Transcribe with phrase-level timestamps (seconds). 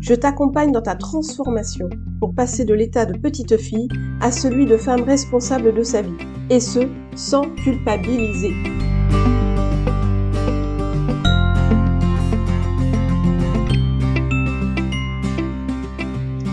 [0.00, 1.88] Je t'accompagne dans ta transformation
[2.20, 3.88] pour passer de l'état de petite fille
[4.20, 6.16] à celui de femme responsable de sa vie,
[6.50, 6.80] et ce,
[7.16, 8.52] sans culpabiliser.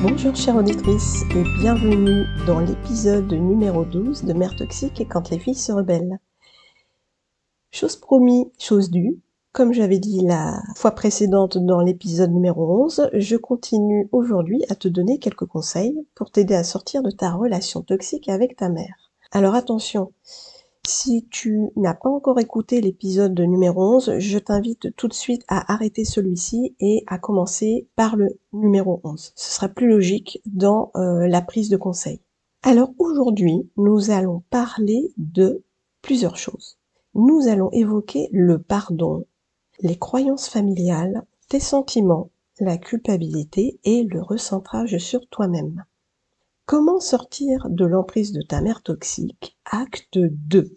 [0.01, 5.39] Bonjour chère auditrice et bienvenue dans l'épisode numéro 12 de Mère toxique et quand les
[5.39, 6.19] filles se rebellent.
[7.71, 9.19] Chose promis, chose due.
[9.53, 14.87] Comme j'avais dit la fois précédente dans l'épisode numéro 11, je continue aujourd'hui à te
[14.87, 19.11] donner quelques conseils pour t'aider à sortir de ta relation toxique avec ta mère.
[19.31, 20.11] Alors attention,
[20.87, 25.71] si tu n'as pas encore écouté l'épisode numéro 11, je t'invite tout de suite à
[25.71, 29.33] arrêter celui-ci et à commencer par le numéro 11.
[29.35, 32.21] Ce sera plus logique dans euh, la prise de conseil.
[32.63, 35.63] Alors aujourd'hui, nous allons parler de
[36.01, 36.79] plusieurs choses
[37.15, 39.25] nous allons évoquer le pardon,
[39.83, 42.29] les croyances familiales, tes sentiments,
[42.61, 45.83] la culpabilité et le recentrage sur toi-même.
[46.65, 49.57] Comment sortir de l'emprise de ta mère toxique?
[49.65, 50.73] Acte 2.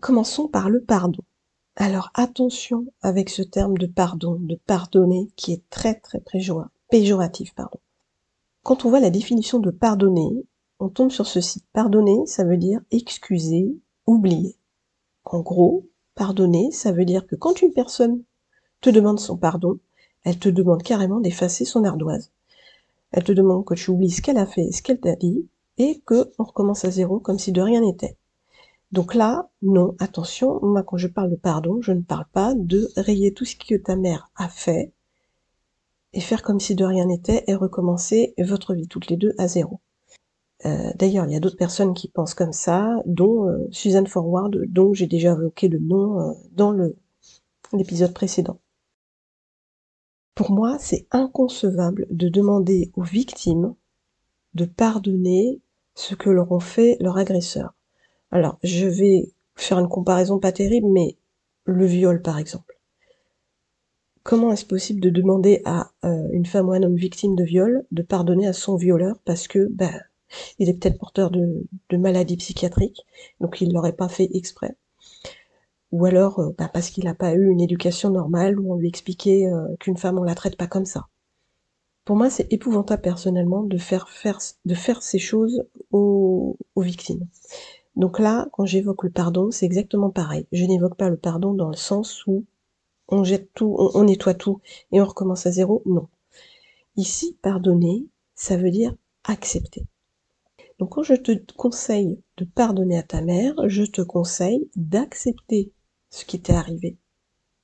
[0.00, 1.24] Commençons par le pardon.
[1.74, 6.22] Alors attention avec ce terme de pardon, de pardonner, qui est très très
[6.90, 7.54] péjoratif.
[7.56, 7.80] Pardon.
[8.62, 10.46] Quand on voit la définition de pardonner,
[10.78, 11.64] on tombe sur ceci.
[11.72, 13.76] Pardonner, ça veut dire excuser,
[14.06, 14.54] oublier.
[15.30, 15.87] En gros,
[16.18, 18.24] pardonner, ça veut dire que quand une personne
[18.80, 19.78] te demande son pardon,
[20.24, 22.32] elle te demande carrément d'effacer son ardoise.
[23.12, 25.46] Elle te demande que tu oublies ce qu'elle a fait, ce qu'elle t'a dit,
[25.78, 28.16] et que on recommence à zéro comme si de rien n'était.
[28.90, 32.90] Donc là, non, attention, moi quand je parle de pardon, je ne parle pas de
[32.96, 34.92] rayer tout ce que ta mère a fait
[36.14, 39.46] et faire comme si de rien n'était et recommencer votre vie toutes les deux à
[39.46, 39.80] zéro.
[40.66, 44.56] Euh, d'ailleurs, il y a d'autres personnes qui pensent comme ça, dont euh, Suzanne Forward,
[44.66, 46.74] dont j'ai déjà évoqué le nom euh, dans
[47.72, 48.58] l'épisode précédent.
[50.34, 53.74] Pour moi, c'est inconcevable de demander aux victimes
[54.54, 55.60] de pardonner
[55.94, 57.74] ce que leur ont fait leurs agresseurs.
[58.30, 61.16] Alors, je vais faire une comparaison pas terrible, mais
[61.64, 62.78] le viol, par exemple.
[64.22, 68.02] Comment est-ce possible de demander à une femme ou un homme victime de viol de
[68.02, 70.02] pardonner à son violeur parce que ben,
[70.58, 73.04] il est peut-être porteur de, maladies psychiatriques,
[73.40, 74.76] donc il l'aurait pas fait exprès.
[75.92, 78.88] Ou alors euh, bah, parce qu'il n'a pas eu une éducation normale où on lui
[78.88, 81.06] expliquait euh, qu'une femme on la traite pas comme ça.
[82.08, 84.08] Pour moi, c'est épouvantable personnellement de faire,
[85.02, 85.62] ces choses
[85.92, 87.26] aux, victimes.
[87.96, 90.46] Donc là, quand j'évoque le pardon, c'est exactement pareil.
[90.50, 92.46] Je n'évoque pas le pardon dans le sens où
[93.08, 95.82] on jette tout, on nettoie tout et on recommence à zéro.
[95.84, 96.08] Non.
[96.96, 99.84] Ici, pardonner, ça veut dire accepter.
[100.78, 105.72] Donc quand je te conseille de pardonner à ta mère, je te conseille d'accepter
[106.10, 106.98] ce qui t'est arrivé,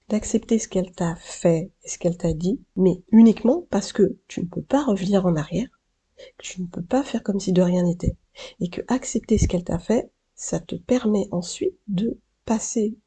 [0.09, 4.41] d'accepter ce qu'elle t'a fait et ce qu'elle t'a dit, mais uniquement parce que tu
[4.41, 5.69] ne peux pas revenir en arrière,
[6.17, 8.17] que tu ne peux pas faire comme si de rien n'était,
[8.61, 12.99] et que accepter ce qu'elle t'a fait, ça te permet ensuite de passer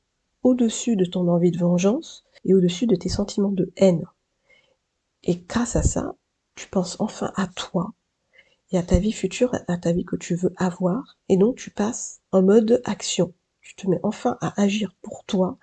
[0.43, 4.05] au-dessus de ton envie de vengeance et au-dessus de tes sentiments de haine.
[5.23, 6.15] Et grâce à ça,
[6.55, 7.93] tu penses enfin à toi,
[8.71, 11.71] et à ta vie future, à ta vie que tu veux avoir, et donc tu
[11.71, 13.33] passes en mode action.
[13.61, 15.57] Tu te mets enfin à agir pour toi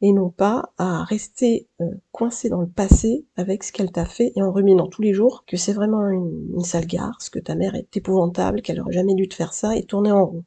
[0.00, 4.32] et non pas à rester euh, coincé dans le passé avec ce qu'elle t'a fait
[4.36, 7.56] et en ruminant tous les jours que c'est vraiment une, une sale garce, que ta
[7.56, 10.44] mère est épouvantable, qu'elle aurait jamais dû te faire ça et tourner en rond.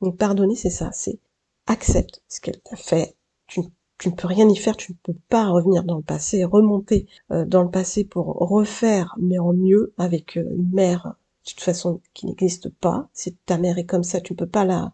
[0.00, 1.18] Donc pardonner, c'est ça, c'est
[1.66, 3.16] accepte ce qu'elle t'a fait.
[3.46, 3.62] Tu,
[3.98, 7.06] tu, ne peux rien y faire, tu ne peux pas revenir dans le passé, remonter
[7.32, 11.60] euh, dans le passé pour refaire, mais en mieux avec euh, une mère de toute
[11.60, 13.08] façon qui n'existe pas.
[13.12, 14.92] Si ta mère est comme ça, tu ne peux pas la,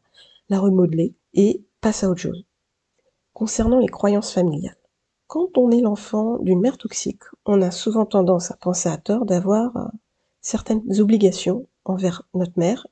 [0.50, 2.44] remodeler et passe à autre chose.
[3.32, 4.76] Concernant les croyances familiales.
[5.29, 9.26] Quand on est l'enfant d'une mère toxique, on a souvent tendance à penser à tort
[9.26, 9.85] d'avoir euh,
[10.41, 12.88] certaines obligations envers notre mère,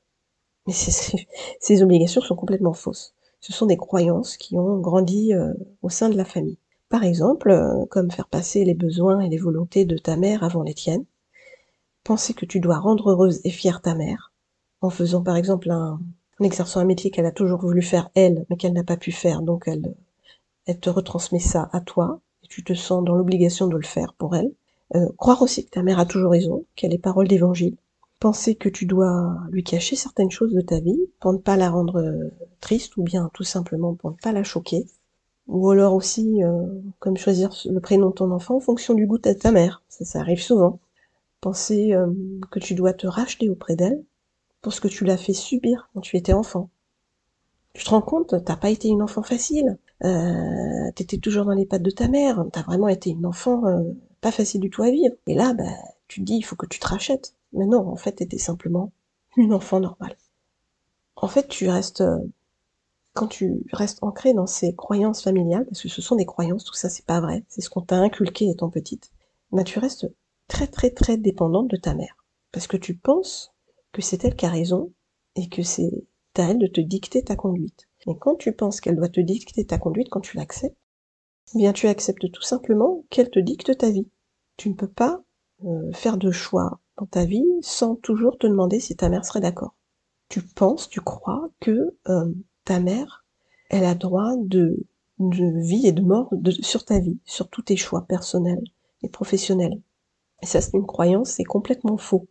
[0.65, 3.13] mais ces obligations sont complètement fausses.
[3.41, 6.59] Ce sont des croyances qui ont grandi euh, au sein de la famille.
[6.87, 10.63] Par exemple, euh, comme faire passer les besoins et les volontés de ta mère avant
[10.63, 11.05] les tiennes,
[12.09, 14.33] penser que tu dois rendre heureuse et fière ta mère,
[14.81, 15.99] en faisant par exemple un,
[16.39, 19.11] en exerçant un métier qu'elle a toujours voulu faire elle, mais qu'elle n'a pas pu
[19.11, 19.93] faire, donc elle,
[20.65, 24.15] elle te retransmet ça à toi, et tu te sens dans l'obligation de le faire
[24.15, 24.51] pour elle.
[24.95, 27.77] Euh, croire aussi que ta mère a toujours raison, qu'elle est parole d'évangile,
[28.19, 31.69] penser que tu dois lui cacher certaines choses de ta vie pour ne pas la
[31.69, 34.87] rendre euh, triste ou bien tout simplement pour ne pas la choquer.
[35.45, 36.65] Ou alors aussi, euh,
[36.97, 39.83] comme choisir le prénom de ton enfant en fonction du goût de ta mère.
[39.89, 40.79] Ça, ça arrive souvent.
[41.41, 42.11] Penser euh,
[42.51, 44.03] que tu dois te racheter auprès d'elle
[44.61, 46.69] pour ce que tu l'as fait subir quand tu étais enfant.
[47.73, 49.77] Tu te rends compte, t'as pas été une enfant facile.
[50.03, 52.43] Euh, t'étais toujours dans les pattes de ta mère.
[52.51, 55.15] T'as vraiment été une enfant euh, pas facile du tout à vivre.
[55.27, 55.63] Et là, bah,
[56.07, 57.35] tu te dis, il faut que tu te rachètes.
[57.53, 58.91] Mais non, en fait, t'étais simplement
[59.37, 60.17] une enfant normale.
[61.15, 62.03] En fait, tu restes,
[63.13, 66.73] quand tu restes ancré dans ces croyances familiales, parce que ce sont des croyances, tout
[66.73, 67.43] ça, c'est pas vrai.
[67.47, 69.11] C'est ce qu'on t'a inculqué étant petite.
[69.51, 70.07] Bah, tu restes
[70.49, 72.17] très, très, très dépendante de ta mère.
[72.51, 73.53] Parce que tu penses
[73.93, 74.91] que c'est elle qui a raison
[75.35, 76.03] et que c'est
[76.35, 77.87] à elle de te dicter ta conduite.
[78.07, 80.77] Et quand tu penses qu'elle doit te dicter ta conduite, quand tu l'acceptes,
[81.53, 84.07] eh bien tu acceptes tout simplement qu'elle te dicte ta vie.
[84.57, 85.21] Tu ne peux pas
[85.65, 89.41] euh, faire de choix dans ta vie sans toujours te demander si ta mère serait
[89.41, 89.75] d'accord.
[90.29, 92.33] Tu penses, tu crois que euh,
[92.65, 93.25] ta mère,
[93.69, 94.85] elle a droit de,
[95.19, 96.31] vie et de mort
[96.61, 98.63] sur ta vie, sur tous tes choix personnels
[99.01, 99.81] et professionnels.
[100.41, 102.27] Et ça, c'est une croyance, c'est complètement faux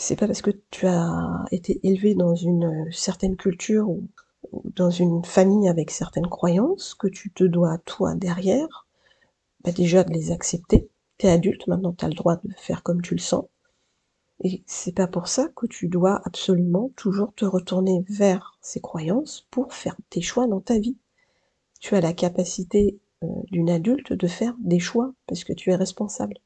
[0.00, 4.08] c'est pas parce que tu as été élevé dans une certaine culture ou,
[4.52, 8.86] dans une famille avec certaines croyances que tu te dois, toi, derrière,
[9.62, 10.88] bah déjà de les accepter.
[11.18, 13.44] T'es adulte, maintenant t'as le droit de faire comme tu le sens.
[14.42, 19.46] Et c'est pas pour ça que tu dois absolument toujours te retourner vers ces croyances
[19.50, 20.96] pour faire tes choix dans ta vie.
[21.78, 25.76] Tu as la capacité euh, d'une adulte de faire des choix parce que tu es
[25.76, 26.38] responsable.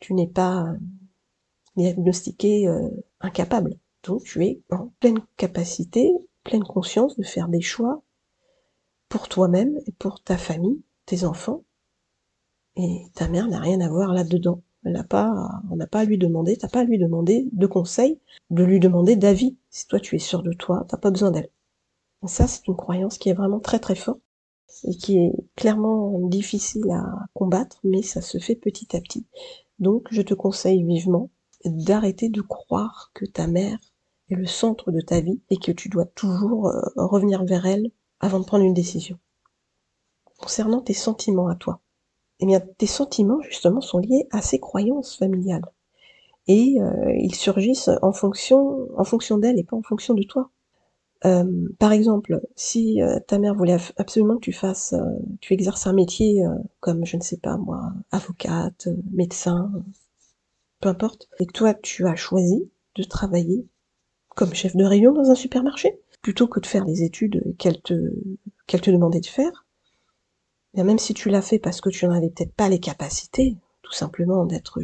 [0.00, 0.66] Tu n'es pas
[1.76, 2.88] diagnostiqué euh,
[3.20, 3.78] incapable.
[4.04, 6.12] Donc tu es en pleine capacité,
[6.44, 8.02] pleine conscience de faire des choix
[9.08, 11.64] pour toi-même et pour ta famille, tes enfants.
[12.76, 14.62] Et ta mère n'a rien à voir là-dedans.
[14.84, 18.20] Elle pas, on n'a pas à lui demander, t'as pas à lui demander de conseils,
[18.50, 19.56] de lui demander d'avis.
[19.70, 21.50] Si toi tu es sûr de toi, t'as pas besoin d'elle.
[22.26, 24.20] Ça, c'est une croyance qui est vraiment très très forte
[24.84, 29.26] et qui est clairement difficile à combattre, mais ça se fait petit à petit.
[29.78, 31.30] Donc, je te conseille vivement
[31.64, 33.78] d'arrêter de croire que ta mère
[34.30, 37.90] est le centre de ta vie et que tu dois toujours euh, revenir vers elle
[38.20, 39.18] avant de prendre une décision.
[40.38, 41.80] Concernant tes sentiments à toi,
[42.40, 45.64] eh bien, tes sentiments, justement, sont liés à ces croyances familiales.
[46.46, 50.50] Et euh, ils surgissent en fonction, en fonction d'elle et pas en fonction de toi.
[51.24, 54.94] Euh, par exemple, si ta mère voulait absolument que tu fasses,
[55.40, 56.44] tu exerces un métier
[56.80, 59.72] comme, je ne sais pas moi, avocate, médecin,
[60.80, 63.66] peu importe, et toi tu as choisi de travailler
[64.36, 67.94] comme chef de rayon dans un supermarché, plutôt que de faire les études qu'elle te,
[68.66, 69.66] qu'elle te demandait de faire,
[70.74, 73.92] bien même si tu l'as fait parce que tu n'en peut-être pas les capacités, tout
[73.92, 74.80] simplement d'être,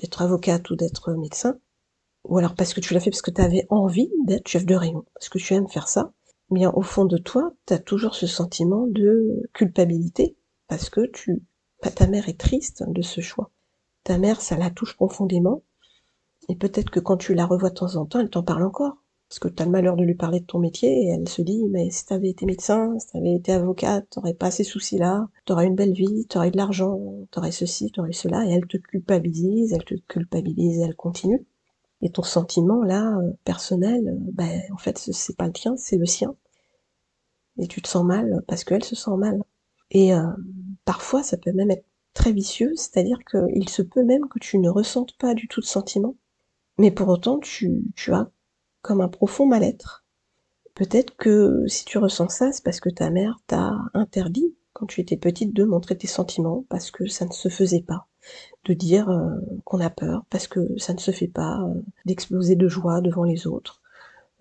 [0.00, 1.58] d'être avocate ou d'être médecin,
[2.28, 4.74] ou alors parce que tu l'as fait parce que tu avais envie d'être chef de
[4.74, 6.12] rayon, parce que tu aimes faire ça,
[6.50, 10.36] bien au fond de toi, tu as toujours ce sentiment de culpabilité,
[10.68, 11.42] parce que tu,
[11.94, 13.50] ta mère est triste de ce choix
[14.08, 15.62] ta mère, ça la touche profondément.
[16.48, 18.96] Et peut-être que quand tu la revois de temps en temps, elle t'en parle encore.
[19.28, 21.42] Parce que tu as le malheur de lui parler de ton métier et elle se
[21.42, 25.66] dit, mais si t'avais été médecin, si t'avais été avocate, t'aurais pas ces soucis-là, t'aurais
[25.66, 26.98] une belle vie, t'aurais de l'argent,
[27.30, 31.46] t'aurais ceci, t'aurais cela, et elle te culpabilise, elle te culpabilise, elle continue.
[32.00, 35.96] Et ton sentiment, là, euh, personnel, euh, ben, en fait, c'est pas le tien, c'est
[35.96, 36.36] le sien.
[37.58, 39.42] Et tu te sens mal parce qu'elle se sent mal.
[39.90, 40.22] Et euh,
[40.84, 44.68] parfois, ça peut même être très vicieux, c'est-à-dire qu'il se peut même que tu ne
[44.68, 46.16] ressentes pas du tout de sentiment,
[46.78, 48.30] mais pour autant tu, tu as
[48.82, 50.04] comme un profond mal-être.
[50.74, 55.00] Peut-être que si tu ressens ça, c'est parce que ta mère t'a interdit, quand tu
[55.00, 58.06] étais petite, de montrer tes sentiments, parce que ça ne se faisait pas.
[58.64, 59.30] De dire euh,
[59.64, 63.24] qu'on a peur, parce que ça ne se fait pas euh, d'exploser de joie devant
[63.24, 63.80] les autres.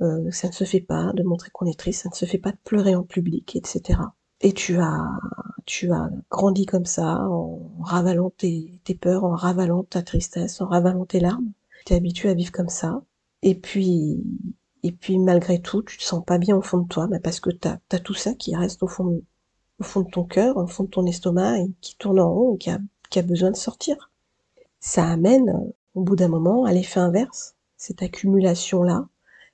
[0.02, 2.38] Euh, ça ne se fait pas de montrer qu'on est triste, ça ne se fait
[2.38, 4.00] pas de pleurer en public, etc.
[4.42, 5.02] Et tu as
[5.68, 11.06] tu as grandi comme ça, en ravalant tes, peurs, en ravalant ta tristesse, en ravalant
[11.06, 11.52] tes larmes.
[11.86, 13.04] Tu es habitué à vivre comme ça.
[13.44, 14.24] Et puis,
[14.84, 17.42] et puis malgré tout, tu te sens pas bien au fond de toi, mais parce
[17.42, 19.22] que tu as, tout ça qui reste au fond,
[19.80, 22.56] au fond de ton cœur, au fond de ton estomac, et qui tourne en rond,
[22.56, 24.12] et qui a, qui a besoin de sortir.
[24.80, 27.56] Ça amène, au bout d'un moment, à l'effet inverse.
[27.78, 29.08] Cette accumulation-là,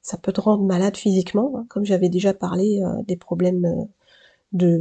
[0.03, 3.85] ça peut te rendre malade physiquement, hein, comme j'avais déjà parlé euh, des problèmes euh,
[4.51, 4.79] de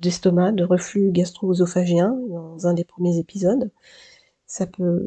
[0.00, 3.70] d'estomac, de reflux gastro-œsophagien dans un des premiers épisodes.
[4.46, 5.06] Ça peut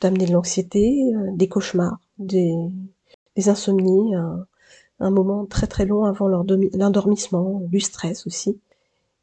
[0.00, 2.52] t'amener de l'anxiété, euh, des cauchemars, des,
[3.46, 4.14] insomnies,
[5.00, 8.58] un, moment très très long avant l'endormissement, du stress aussi.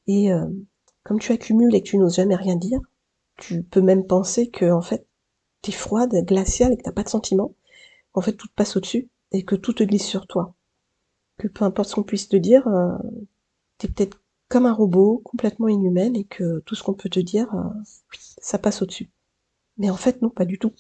[0.07, 0.29] Et
[1.03, 2.81] comme tu accumules et que tu n'oses jamais rien dire,
[3.41, 5.07] tu peux même penser que en fait
[5.61, 7.55] t'es froide, glaciale et que t'as pas de sentiments,
[8.13, 10.55] en fait tout te passe au-dessus et que tout te glisse sur toi.
[11.37, 12.97] Que peu importe ce qu'on puisse te dire, euh,
[13.77, 17.47] t'es peut-être comme un robot, complètement inhumaine, et que tout ce qu'on peut te dire,
[17.55, 17.69] euh,
[18.41, 19.09] ça passe au-dessus.
[19.77, 20.73] Mais en fait, non, pas du tout.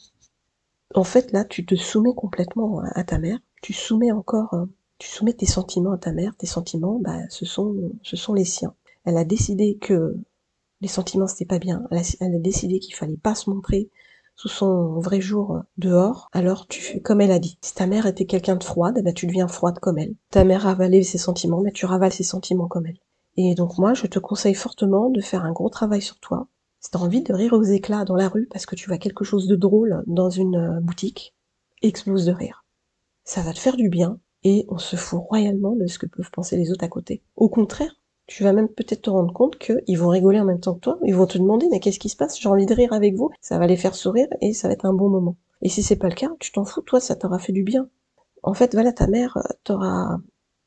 [0.93, 4.65] En fait, là, tu te soumets complètement à ta mère, tu soumets encore, euh,
[4.97, 8.45] tu soumets tes sentiments à ta mère, tes sentiments, bah, ce sont, ce sont les
[8.45, 8.75] siens.
[9.05, 10.17] Elle a décidé que
[10.81, 13.89] les sentiments c'était pas bien, elle a, décidé qu'il fallait pas se montrer
[14.35, 17.59] sous son vrai jour dehors, alors tu fais comme elle a dit.
[17.61, 20.15] Si ta mère était quelqu'un de froide, bah tu deviens froide comme elle.
[20.31, 22.97] Ta mère ravalait ses sentiments, mais tu ravales ses sentiments comme elle.
[23.37, 26.47] Et donc moi, je te conseille fortement de faire un gros travail sur toi.
[26.79, 29.23] Si t'as envie de rire aux éclats dans la rue parce que tu vois quelque
[29.23, 31.35] chose de drôle dans une euh, boutique,
[31.83, 32.65] explose de rire.
[33.23, 36.31] Ça va te faire du bien et on se fout royalement de ce que peuvent
[36.31, 37.21] penser les autres à côté.
[37.35, 38.00] Au contraire,
[38.31, 40.97] tu vas même peut-être te rendre compte qu'ils vont rigoler en même temps que toi,
[41.03, 43.29] ils vont te demander mais qu'est-ce qui se passe, j'ai envie de rire avec vous,
[43.41, 45.35] ça va les faire sourire et ça va être un bon moment.
[45.61, 47.89] Et si c'est pas le cas, tu t'en fous, toi ça t'aura fait du bien.
[48.41, 50.17] En fait, voilà, ta mère euh, t'aura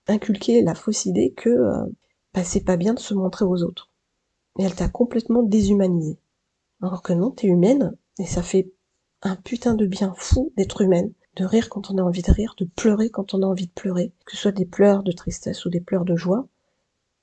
[0.09, 1.87] inculqué la fausse idée que euh,
[2.35, 3.91] bah, c'est pas bien de se montrer aux autres.
[4.59, 6.19] Et elle t'a complètement déshumanisé.
[6.83, 8.71] Alors que non, t'es humaine, et ça fait
[9.23, 12.57] un putain de bien fou d'être humaine, de rire quand on a envie de rire,
[12.59, 15.65] de pleurer quand on a envie de pleurer, que ce soit des pleurs de tristesse
[15.65, 16.47] ou des pleurs de joie,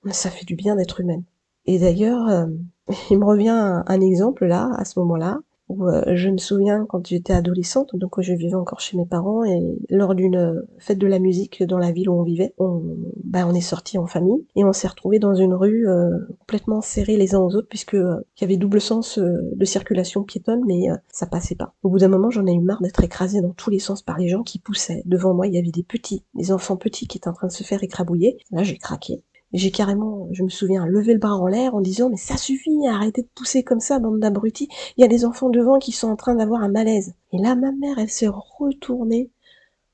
[0.10, 1.24] ça fait du bien d'être humaine.
[1.65, 2.48] Et d'ailleurs, euh,
[3.12, 5.39] il me revient un exemple là, à ce moment-là,
[5.79, 9.62] euh, je me souviens quand j'étais adolescente, donc je vivais encore chez mes parents et
[9.89, 12.81] lors d'une euh, fête de la musique dans la ville où on vivait, on,
[13.24, 16.81] bah, on est sorti en famille et on s'est retrouvé dans une rue euh, complètement
[16.81, 20.88] serrés les uns aux autres puisque il y avait double sens de circulation piétonne mais
[21.12, 21.74] ça passait pas.
[21.84, 24.17] Au bout d'un moment, j'en ai eu marre d'être écrasée dans tous les sens par
[24.17, 25.03] les gens qui poussaient.
[25.05, 27.51] Devant moi, il y avait des petits, des enfants petits qui étaient en train de
[27.51, 28.38] se faire écrabouiller.
[28.51, 32.10] Là, j'ai craqué j'ai carrément, je me souviens, levé le bras en l'air en disant
[32.10, 34.70] mais ça suffit, arrêtez de pousser comme ça, bande d'abrutis.
[34.98, 37.13] Il y a des enfants devant qui sont en train d'avoir un malaise.
[37.34, 39.29] Et là, ma mère, elle s'est retournée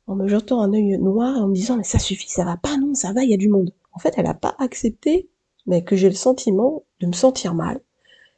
[0.06, 2.58] en me jetant un œil noir et en me disant mais ça suffit, ça va
[2.58, 3.74] pas, non, ça va, il y a du monde.
[3.94, 5.28] En fait, elle a pas accepté,
[5.66, 7.82] mais que j'ai le sentiment de me sentir mal.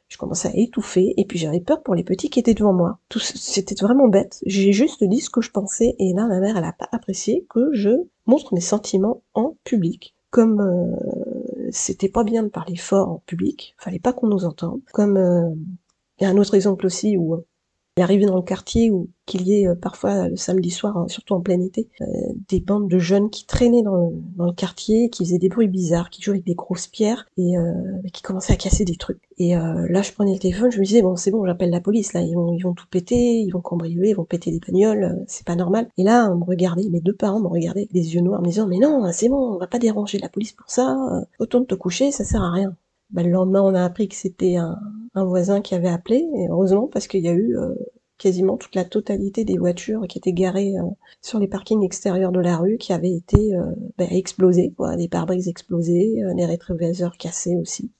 [0.08, 2.98] Je commençais à étouffer et puis j'avais peur pour les petits qui étaient devant moi.
[3.14, 4.42] C'était vraiment bête.
[4.44, 7.46] J'ai juste dit ce que je pensais et là ma mère elle a pas apprécié
[7.48, 7.90] que je
[8.26, 13.74] montre mes sentiments en public comme euh, c'était pas bien de parler fort en public,
[13.78, 14.80] fallait pas qu'on nous entende.
[14.92, 15.50] Comme euh,
[16.18, 17.44] il y a un autre exemple aussi où
[18.00, 20.96] euh, il arrivé dans le quartier où qu'il y ait euh, parfois le samedi soir,
[20.96, 22.04] hein, surtout en plein été, euh,
[22.48, 26.20] des bandes de jeunes qui traînaient dans le, quartier, qui faisaient des bruits bizarres, qui
[26.20, 27.72] jouaient avec des grosses pierres et euh,
[28.12, 29.20] qui commençaient à casser des trucs.
[29.38, 32.12] Et là, je prenais le téléphone, je me disais bon, c'est bon, j'appelle la police.
[32.12, 35.24] Là, ils vont, ils vont tout péter, ils vont cambrioler, ils vont péter des bagnoles,
[35.28, 35.88] c'est pas normal.
[35.96, 38.48] Et là, on me regardait, mes deux parents me regardaient avec des yeux noirs, me
[38.48, 40.94] disant mais non, c'est bon, on va pas déranger la police pour ça.
[41.38, 42.76] Autant de te coucher, ça sert à rien.
[43.12, 44.78] Bah, le lendemain, on a appris que c'était un,
[45.14, 47.74] voisin qui avait appelé, et heureusement parce qu'il y a eu euh,
[48.18, 50.84] quasiment toute la totalité des voitures qui étaient garées euh,
[51.20, 53.64] sur les parkings extérieurs de la rue qui avaient été euh,
[53.98, 57.90] bah, explosées, quoi, des pare-brises explosés, des rétroviseurs cassés aussi.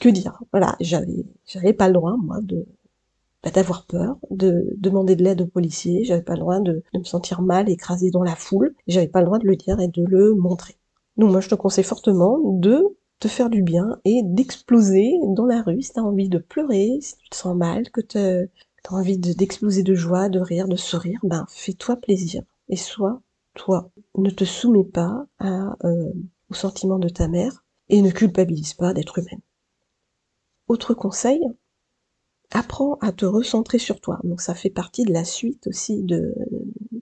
[0.00, 0.40] Que dire?
[0.52, 2.66] Voilà, j'avais, j'avais pas le droit moi de
[3.42, 6.98] bah, d'avoir peur, de demander de l'aide aux policiers, j'avais pas le droit de, de
[6.98, 9.88] me sentir mal, écrasé dans la foule, j'avais pas le droit de le dire et
[9.88, 10.76] de le montrer.
[11.18, 15.62] Donc moi je te conseille fortement de te faire du bien et d'exploser dans la
[15.62, 18.48] rue si t'as envie de pleurer, si tu te sens mal, que te,
[18.82, 23.20] t'as envie d'exploser de, joie, de rire, de sourire, ben fais-toi plaisir et sois
[23.54, 23.90] toi.
[24.16, 26.12] Ne te soumets pas à, euh,
[26.50, 29.40] aux sentiments de ta mère et ne culpabilise pas d'être humaine.
[30.68, 31.40] Autre conseil,
[32.52, 34.20] apprends à te recentrer sur toi.
[34.24, 36.34] Donc ça fait partie de la suite aussi de,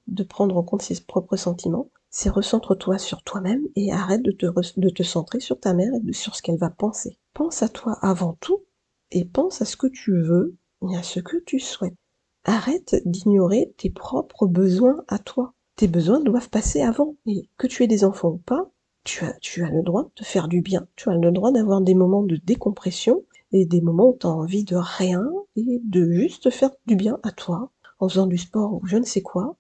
[0.07, 1.91] de prendre en compte ses propres sentiments.
[2.19, 6.41] C'est recentre-toi sur toi-même et arrête de te, centrer sur ta mère et sur ce
[6.41, 7.19] qu'elle va penser.
[7.35, 8.65] Pense à toi avant tout
[9.11, 10.57] et pense à ce que tu veux
[10.97, 11.99] à ce que tu souhaites.
[12.45, 15.53] Arrête d'ignorer tes propres besoins à toi.
[15.77, 17.17] Tes besoins doivent passer avant.
[17.27, 18.71] Et que tu aies des enfants ou pas,
[19.05, 20.89] tu as, tu as le droit de faire du bien.
[20.97, 24.31] Tu as le droit d'avoir des moments de décompression et des moments où tu as
[24.31, 25.23] envie de rien
[25.57, 29.05] et de juste faire du bien à toi en faisant du sport ou je ne
[29.05, 29.59] sais quoi.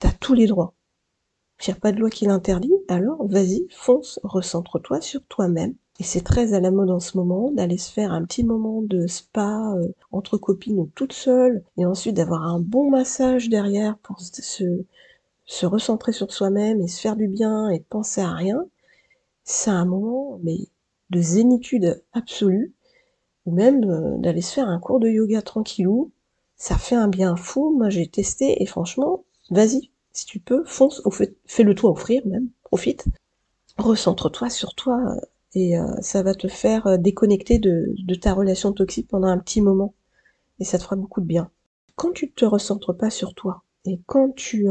[0.00, 0.74] Tu as tous les droits.
[1.60, 6.04] Il n'y a pas de loi qui l'interdit, alors vas-y, fonce, recentre-toi sur toi-même et
[6.04, 9.06] c'est très à la mode en ce moment d'aller se faire un petit moment de
[9.06, 14.20] spa euh, entre copines ou toute seule, et ensuite d'avoir un bon massage derrière pour
[14.20, 14.84] se,
[15.64, 18.66] recentrer sur soi-même et se faire du bien et penser à rien.
[19.44, 20.38] C'est un moment
[21.10, 22.74] de zénitude absolue,
[23.46, 26.10] ou même euh, d'aller se faire un cours de yoga tranquillou.
[26.56, 27.74] Ça fait un bien fou.
[27.76, 31.02] Moi j'ai testé et franchement, vas-y, si tu peux, fonce,
[31.44, 33.04] fais-le toi offrir même, profite.
[33.76, 35.20] Recentre-toi sur toi, euh,
[35.52, 39.60] et euh, ça va te faire euh, déconnecter de, ta relation toxique pendant un petit
[39.60, 39.94] moment
[40.58, 41.50] et ça te fera beaucoup de bien.
[41.96, 44.66] Quand tu te recentres pas sur toi Et quand tu,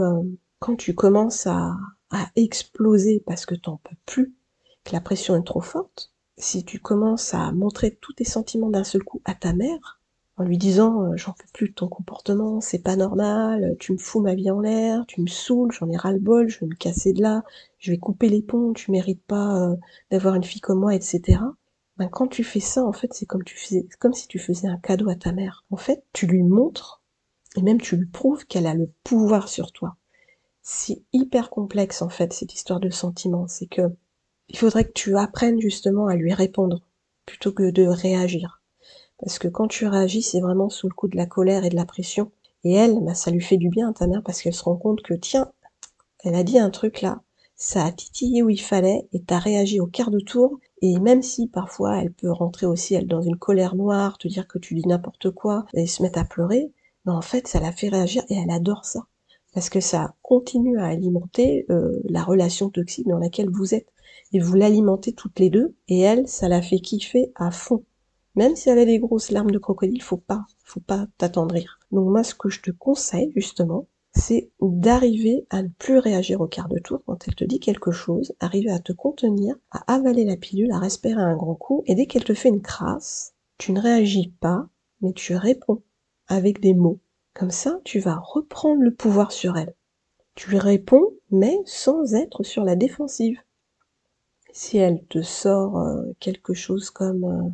[0.59, 1.75] quand tu commences à,
[2.09, 4.35] à exploser parce que t'en peux plus,
[4.83, 8.83] que la pression est trop forte, si tu commences à montrer tous tes sentiments d'un
[8.83, 9.94] seul coup à ta mère,
[10.37, 13.97] en lui disant euh, j'en peux plus de ton comportement, c'est pas normal, tu me
[13.97, 16.67] fous ma vie en l'air, tu me saoules, j'en ai ras le bol, je vais
[16.67, 17.43] me casser de là,
[17.79, 19.75] je vais couper les ponts, tu mérites pas euh,
[20.11, 21.39] d'avoir une fille comme moi, etc.
[21.97, 24.67] Ben, quand tu fais ça, en fait, c'est comme tu faisais, comme si tu faisais
[24.67, 25.63] un cadeau à ta mère.
[25.71, 27.01] En fait, tu lui montres
[27.55, 29.95] et même tu lui prouves qu'elle a le pouvoir sur toi.
[30.61, 33.47] C'est hyper complexe en fait cette histoire de sentiments.
[33.47, 33.83] C'est que
[34.49, 36.81] il faudrait que tu apprennes justement à lui répondre
[37.25, 38.61] plutôt que de réagir.
[39.19, 41.75] Parce que quand tu réagis, c'est vraiment sous le coup de la colère et de
[41.75, 42.31] la pression.
[42.63, 45.01] Et elle, bah, ça lui fait du bien, ta mère, parce qu'elle se rend compte
[45.01, 45.51] que, tiens,
[46.23, 47.21] elle a dit un truc là,
[47.55, 51.21] ça a titillé où il fallait, et t'as réagi au quart de tour, et même
[51.21, 54.73] si parfois elle peut rentrer aussi, elle, dans une colère noire, te dire que tu
[54.73, 56.71] dis n'importe quoi, et se mettre à pleurer,
[57.05, 59.07] mais en fait, ça la fait réagir, et elle adore ça.
[59.53, 63.87] Parce que ça continue à alimenter euh, la relation toxique dans laquelle vous êtes.
[64.33, 67.83] Et vous l'alimentez toutes les deux, et elle, ça la fait kiffer à fond.
[68.35, 71.79] Même si elle a des grosses larmes de crocodile, faut pas, faut pas t'attendrir.
[71.91, 76.47] Donc moi, ce que je te conseille, justement, c'est d'arriver à ne plus réagir au
[76.47, 80.25] quart de tour quand elle te dit quelque chose, arriver à te contenir, à avaler
[80.25, 83.71] la pilule, à respirer un grand coup, et dès qu'elle te fait une crasse, tu
[83.71, 84.67] ne réagis pas,
[85.01, 85.83] mais tu réponds
[86.27, 86.99] avec des mots.
[87.33, 89.75] Comme ça, tu vas reprendre le pouvoir sur elle.
[90.35, 93.39] Tu réponds, mais sans être sur la défensive.
[94.51, 97.49] Si elle te sort euh, quelque chose comme euh,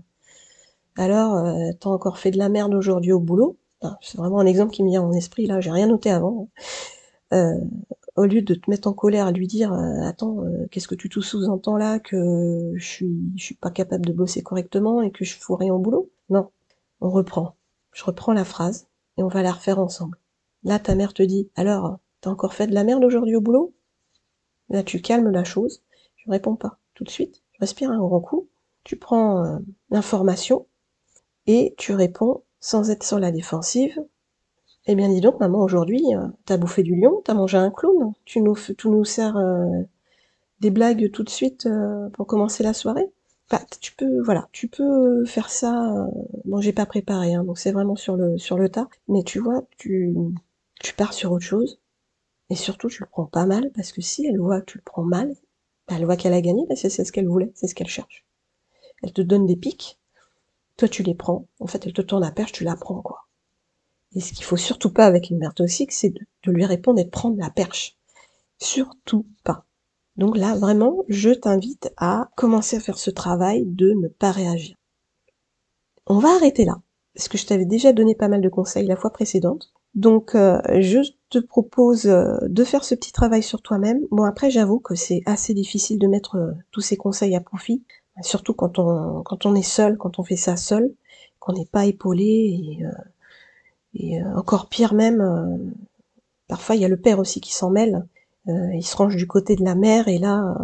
[0.98, 3.58] alors, euh, t'as encore fait de la merde aujourd'hui au boulot.
[4.02, 6.50] C'est vraiment un exemple qui me vient en esprit, là, j'ai rien noté avant.
[7.34, 7.56] Euh,
[8.16, 11.08] au lieu de te mettre en colère à lui dire euh, attends qu'est-ce que tu
[11.10, 15.24] te sous-entends là que je suis je suis pas capable de bosser correctement et que
[15.24, 16.12] je fous rien au boulot?
[16.30, 16.50] Non.
[17.00, 17.56] On reprend.
[17.94, 20.18] Je reprends la phrase et on va la refaire ensemble.
[20.64, 23.74] Là ta mère te dit alors t'as encore fait de la merde aujourd'hui au boulot?
[24.70, 25.82] Là tu calmes la chose.
[26.18, 26.80] Je réponds pas.
[26.96, 28.50] Tout de suite je respire un grand coup.
[28.84, 30.66] Tu prends l'information
[31.48, 33.98] et tu réponds sans être sur la défensive.
[34.88, 38.14] Eh bien dis donc maman aujourd'hui euh, t'as bouffé du lion, t'as mangé un clown,
[38.26, 39.68] tu nous, tu nous sers euh,
[40.60, 43.12] des blagues tout de suite euh, pour commencer la soirée?
[43.50, 46.08] Bah, tu peux voilà, tu peux faire ça.
[46.46, 48.88] bon j'ai pas préparé hein, donc c'est vraiment sur le sur le tas.
[49.08, 50.16] Mais tu vois tu
[50.82, 51.80] tu pars sur autre chose
[52.50, 54.84] et surtout tu le prends pas mal parce que si elle voit que tu le
[54.84, 55.34] prends mal,
[55.88, 58.26] bah, elle voit qu'elle a gagné parce c'est ce qu'elle voulait, c'est ce qu'elle cherche.
[59.04, 60.01] Elle te donne des pics
[60.78, 63.28] toi tu les prends, en fait elle te tourne la perche, tu la prends quoi.
[64.14, 67.06] Et ce qu'il faut surtout pas avec une mère toxique, c'est de, lui répondre et
[67.06, 67.98] de prendre la perche.
[68.60, 69.66] Surtout pas.
[70.18, 74.76] Donc là, vraiment, je t'invite à commencer à faire ce travail de ne pas réagir.
[76.08, 76.82] On va arrêter là,
[77.16, 79.72] parce que je t'avais déjà donné pas mal de conseils la fois précédente.
[79.94, 84.06] Donc euh, je te propose euh, de faire ce petit travail sur toi-même.
[84.10, 87.84] Bon après j'avoue que c'est assez difficile de mettre euh, tous ces conseils à profit,
[88.22, 90.94] surtout quand on est seul, quand on fait ça seul,
[91.42, 95.58] qu'on n'est pas épaulé et, euh, euh, encore pire même, euh,
[96.48, 98.06] parfois il y a le père aussi qui s'en mêle.
[98.48, 100.56] il se range du côté de la mère et là,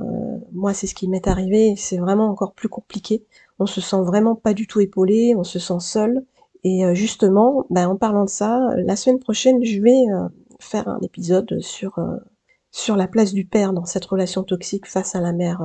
[0.51, 3.23] moi c'est ce qui m'est arrivé, c'est vraiment encore plus compliqué.
[3.59, 6.25] On se sent vraiment pas du tout épaulé, on se sent seul.
[6.63, 10.05] Et justement, ben, en parlant de ça, la semaine prochaine, je vais
[10.59, 15.31] faire un épisode sur la place du père dans cette relation toxique face à la
[15.31, 15.61] mère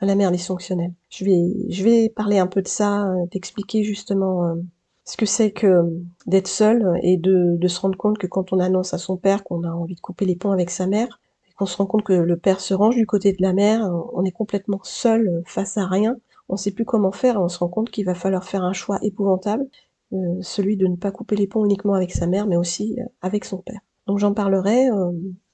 [0.00, 0.92] à la mère dysfonctionnelle.
[1.08, 4.54] Je vais, je vais parler un peu de ça, euh, d'expliquer justement euh,
[5.04, 5.90] ce que c'est que euh,
[6.26, 9.64] d'être seul et de, se rendre compte que quand on annonce à son père qu'on
[9.64, 11.20] a envie de couper les ponts avec sa mère,
[11.56, 14.24] qu'on se rend compte que le père se range du côté de la mère, on
[14.24, 16.18] est complètement seul face à rien,
[16.50, 18.74] on sait plus comment faire, et on se rend compte qu'il va falloir faire un
[18.74, 19.66] choix épouvantable,
[20.42, 23.56] celui de ne pas couper les ponts uniquement avec sa mère, mais aussi avec son
[23.56, 23.80] père.
[24.06, 24.90] Donc j'en parlerai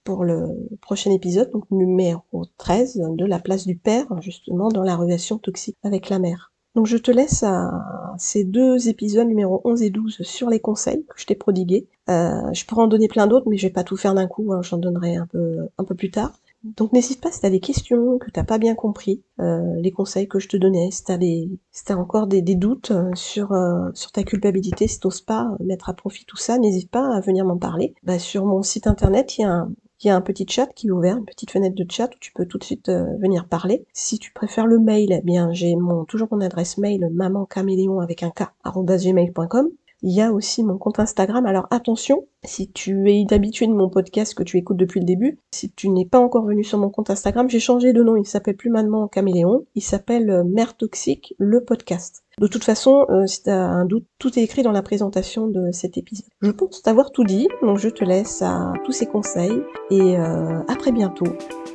[0.05, 0.49] pour le
[0.81, 5.77] prochain épisode, donc numéro 13, de la place du père, justement, dans la relation toxique
[5.83, 6.53] avec la mère.
[6.75, 11.05] Donc je te laisse à ces deux épisodes numéro 11 et 12 sur les conseils
[11.05, 11.87] que je t'ai prodigués.
[12.09, 14.53] Euh, je pourrais en donner plein d'autres, mais je vais pas tout faire d'un coup,
[14.53, 16.33] hein, j'en donnerai un peu, un peu plus tard.
[16.65, 20.29] Donc n'hésite pas si t'as des questions, que t'as pas bien compris, euh, les conseils
[20.29, 23.55] que je te donnais, si t'as des, si t'as encore des, doutes euh, sur
[23.95, 27.45] sur ta culpabilité, si t'oses pas mettre à profit tout ça, n'hésite pas à venir
[27.45, 27.95] m'en parler.
[28.05, 30.67] Bah, sur mon site internet, il y a un, il y a un petit chat
[30.67, 33.05] qui est ouvert, une petite fenêtre de chat où tu peux tout de suite euh,
[33.21, 33.85] venir parler.
[33.93, 35.75] Si tu préfères le mail, eh bien j'ai
[36.09, 39.71] toujours mon adresse mail mamancaméléon avec un k gmail.com.
[40.05, 41.47] Il y a aussi mon compte Instagram.
[41.47, 45.38] Alors attention, si tu es habitué de mon podcast que tu écoutes depuis le début,
[45.53, 48.17] si tu n'es pas encore venu sur mon compte Instagram, j'ai changé de nom.
[48.17, 49.65] Il s'appelle plus Maman Caméléon.
[49.77, 52.22] Il s'appelle euh, Mère Toxique, le podcast.
[52.38, 55.47] De toute façon, euh, si tu as un doute, tout est écrit dans la présentation
[55.47, 56.27] de cet épisode.
[56.40, 60.61] Je pense t'avoir tout dit, donc je te laisse à tous ces conseils et euh,
[60.66, 61.27] à très bientôt.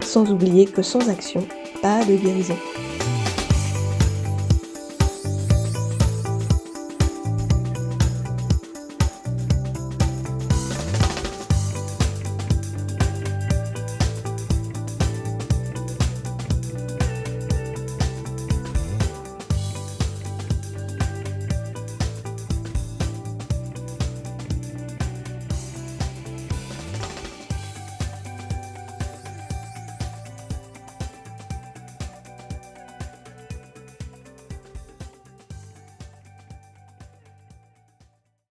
[0.02, 1.46] Sans oublier que sans action,
[1.82, 2.56] pas de guérison.